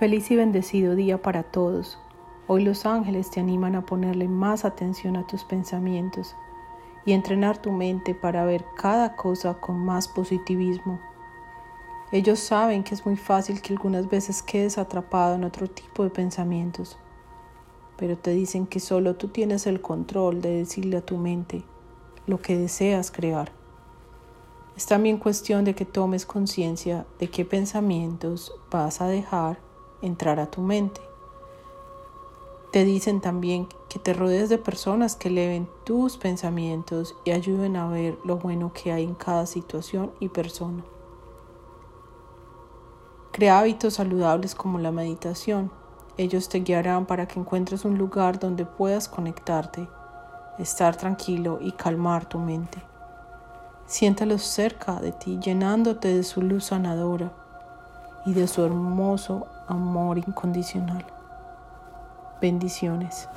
[0.00, 1.98] Feliz y bendecido día para todos.
[2.46, 6.34] Hoy los ángeles te animan a ponerle más atención a tus pensamientos
[7.04, 10.98] y entrenar tu mente para ver cada cosa con más positivismo.
[12.12, 16.08] Ellos saben que es muy fácil que algunas veces quedes atrapado en otro tipo de
[16.08, 16.96] pensamientos,
[17.98, 21.62] pero te dicen que solo tú tienes el control de decirle a tu mente
[22.26, 23.52] lo que deseas crear.
[24.78, 29.68] Es también cuestión de que tomes conciencia de qué pensamientos vas a dejar
[30.02, 31.00] entrar a tu mente.
[32.72, 37.88] Te dicen también que te rodees de personas que eleven tus pensamientos y ayuden a
[37.88, 40.84] ver lo bueno que hay en cada situación y persona.
[43.32, 45.72] Crea hábitos saludables como la meditación.
[46.16, 49.88] Ellos te guiarán para que encuentres un lugar donde puedas conectarte,
[50.58, 52.80] estar tranquilo y calmar tu mente.
[53.86, 57.32] Siéntalos cerca de ti, llenándote de su luz sanadora
[58.24, 61.04] y de su hermoso amor incondicional.
[62.40, 63.28] Bendiciones.